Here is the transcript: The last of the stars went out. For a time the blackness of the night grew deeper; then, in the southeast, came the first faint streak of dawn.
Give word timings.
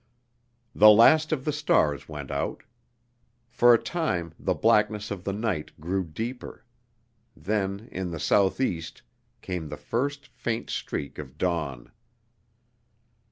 The 0.73 0.89
last 0.89 1.31
of 1.31 1.45
the 1.45 1.51
stars 1.51 2.09
went 2.09 2.31
out. 2.31 2.63
For 3.51 3.71
a 3.71 3.77
time 3.77 4.33
the 4.39 4.55
blackness 4.55 5.11
of 5.11 5.25
the 5.25 5.31
night 5.31 5.79
grew 5.79 6.03
deeper; 6.03 6.65
then, 7.37 7.87
in 7.91 8.09
the 8.09 8.19
southeast, 8.19 9.03
came 9.43 9.69
the 9.69 9.77
first 9.77 10.25
faint 10.25 10.71
streak 10.71 11.19
of 11.19 11.37
dawn. 11.37 11.91